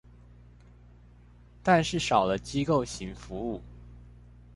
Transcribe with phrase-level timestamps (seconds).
[1.61, 3.61] 但是少了機構型服務